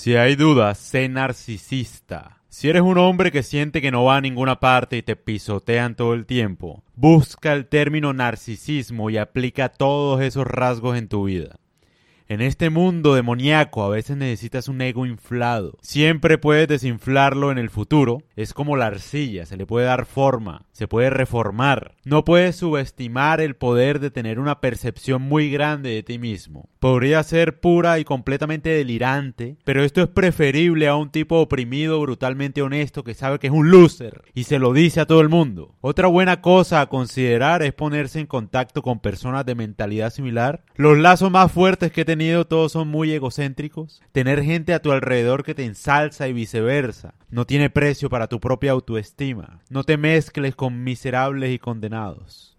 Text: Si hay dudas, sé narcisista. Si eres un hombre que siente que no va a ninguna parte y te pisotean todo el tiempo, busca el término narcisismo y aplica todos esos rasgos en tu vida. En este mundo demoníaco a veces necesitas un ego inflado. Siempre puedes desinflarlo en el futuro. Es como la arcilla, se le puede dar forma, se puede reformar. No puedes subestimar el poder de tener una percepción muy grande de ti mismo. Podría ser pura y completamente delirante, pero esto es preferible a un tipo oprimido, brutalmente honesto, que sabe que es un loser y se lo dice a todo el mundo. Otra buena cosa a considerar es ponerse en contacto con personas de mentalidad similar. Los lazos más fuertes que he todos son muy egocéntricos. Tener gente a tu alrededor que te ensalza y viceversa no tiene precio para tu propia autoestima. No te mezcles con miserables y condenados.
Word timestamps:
Si 0.00 0.14
hay 0.14 0.36
dudas, 0.36 0.78
sé 0.78 1.08
narcisista. 1.08 2.40
Si 2.48 2.68
eres 2.68 2.82
un 2.82 2.98
hombre 2.98 3.32
que 3.32 3.42
siente 3.42 3.82
que 3.82 3.90
no 3.90 4.04
va 4.04 4.18
a 4.18 4.20
ninguna 4.20 4.60
parte 4.60 4.96
y 4.96 5.02
te 5.02 5.16
pisotean 5.16 5.96
todo 5.96 6.14
el 6.14 6.24
tiempo, 6.24 6.84
busca 6.94 7.52
el 7.52 7.66
término 7.66 8.12
narcisismo 8.12 9.10
y 9.10 9.16
aplica 9.16 9.70
todos 9.70 10.20
esos 10.20 10.46
rasgos 10.46 10.96
en 10.96 11.08
tu 11.08 11.24
vida. 11.24 11.56
En 12.30 12.42
este 12.42 12.68
mundo 12.68 13.14
demoníaco 13.14 13.82
a 13.82 13.88
veces 13.88 14.18
necesitas 14.18 14.68
un 14.68 14.82
ego 14.82 15.06
inflado. 15.06 15.78
Siempre 15.80 16.36
puedes 16.36 16.68
desinflarlo 16.68 17.50
en 17.50 17.56
el 17.56 17.70
futuro. 17.70 18.18
Es 18.36 18.52
como 18.52 18.76
la 18.76 18.88
arcilla, 18.88 19.46
se 19.46 19.56
le 19.56 19.64
puede 19.64 19.86
dar 19.86 20.04
forma, 20.04 20.66
se 20.72 20.86
puede 20.86 21.08
reformar. 21.08 21.94
No 22.04 22.26
puedes 22.26 22.56
subestimar 22.56 23.40
el 23.40 23.56
poder 23.56 23.98
de 23.98 24.10
tener 24.10 24.38
una 24.40 24.60
percepción 24.60 25.22
muy 25.22 25.50
grande 25.50 25.88
de 25.88 26.02
ti 26.02 26.18
mismo. 26.18 26.68
Podría 26.80 27.22
ser 27.22 27.60
pura 27.60 27.98
y 27.98 28.04
completamente 28.04 28.68
delirante, 28.68 29.56
pero 29.64 29.82
esto 29.82 30.02
es 30.02 30.08
preferible 30.08 30.86
a 30.86 30.96
un 30.96 31.10
tipo 31.10 31.40
oprimido, 31.40 31.98
brutalmente 31.98 32.60
honesto, 32.60 33.04
que 33.04 33.14
sabe 33.14 33.38
que 33.38 33.46
es 33.46 33.52
un 33.54 33.70
loser 33.70 34.20
y 34.34 34.44
se 34.44 34.58
lo 34.58 34.74
dice 34.74 35.00
a 35.00 35.06
todo 35.06 35.22
el 35.22 35.30
mundo. 35.30 35.76
Otra 35.80 36.08
buena 36.08 36.42
cosa 36.42 36.82
a 36.82 36.90
considerar 36.90 37.62
es 37.62 37.72
ponerse 37.72 38.20
en 38.20 38.26
contacto 38.26 38.82
con 38.82 39.00
personas 39.00 39.46
de 39.46 39.54
mentalidad 39.54 40.10
similar. 40.10 40.62
Los 40.76 40.98
lazos 40.98 41.30
más 41.30 41.50
fuertes 41.50 41.90
que 41.90 42.02
he 42.02 42.17
todos 42.48 42.72
son 42.72 42.88
muy 42.88 43.12
egocéntricos. 43.12 44.00
Tener 44.12 44.42
gente 44.42 44.74
a 44.74 44.82
tu 44.82 44.92
alrededor 44.92 45.44
que 45.44 45.54
te 45.54 45.64
ensalza 45.64 46.28
y 46.28 46.32
viceversa 46.32 47.14
no 47.30 47.44
tiene 47.44 47.70
precio 47.70 48.10
para 48.10 48.26
tu 48.26 48.40
propia 48.40 48.72
autoestima. 48.72 49.60
No 49.70 49.84
te 49.84 49.96
mezcles 49.96 50.54
con 50.54 50.82
miserables 50.84 51.52
y 51.52 51.58
condenados. 51.58 52.56